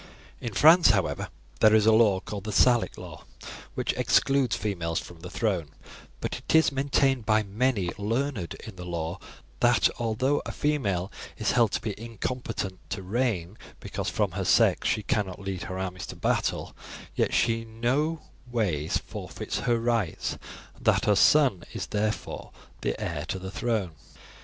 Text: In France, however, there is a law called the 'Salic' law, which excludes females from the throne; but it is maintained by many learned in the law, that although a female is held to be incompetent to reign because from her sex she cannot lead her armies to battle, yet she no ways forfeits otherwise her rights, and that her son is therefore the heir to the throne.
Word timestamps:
In 0.39 0.53
France, 0.55 0.89
however, 0.89 1.29
there 1.59 1.75
is 1.75 1.85
a 1.85 1.91
law 1.91 2.21
called 2.21 2.45
the 2.45 2.51
'Salic' 2.51 2.97
law, 2.97 3.23
which 3.75 3.93
excludes 3.93 4.55
females 4.55 4.99
from 4.99 5.19
the 5.19 5.29
throne; 5.29 5.69
but 6.21 6.39
it 6.39 6.55
is 6.55 6.71
maintained 6.71 7.23
by 7.23 7.43
many 7.43 7.91
learned 7.99 8.55
in 8.65 8.77
the 8.77 8.83
law, 8.83 9.19
that 9.59 9.89
although 9.99 10.41
a 10.43 10.51
female 10.51 11.11
is 11.37 11.51
held 11.51 11.71
to 11.73 11.81
be 11.81 11.93
incompetent 12.03 12.79
to 12.89 13.03
reign 13.03 13.59
because 13.79 14.09
from 14.09 14.31
her 14.31 14.43
sex 14.43 14.87
she 14.89 15.03
cannot 15.03 15.37
lead 15.37 15.61
her 15.65 15.77
armies 15.77 16.07
to 16.07 16.15
battle, 16.15 16.75
yet 17.15 17.31
she 17.31 17.63
no 17.63 18.23
ways 18.51 18.97
forfeits 18.97 19.59
otherwise 19.59 19.67
her 19.67 19.79
rights, 19.79 20.31
and 20.77 20.85
that 20.85 21.05
her 21.05 21.15
son 21.15 21.63
is 21.73 21.85
therefore 21.85 22.49
the 22.81 22.99
heir 22.99 23.23
to 23.27 23.37
the 23.37 23.51
throne. 23.51 23.91